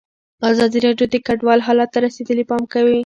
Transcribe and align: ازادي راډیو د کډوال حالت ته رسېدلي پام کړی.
ازادي 0.49 0.77
راډیو 0.85 1.07
د 1.11 1.15
کډوال 1.27 1.59
حالت 1.67 1.89
ته 1.93 1.99
رسېدلي 2.07 2.43
پام 2.49 2.63
کړی. 2.73 2.97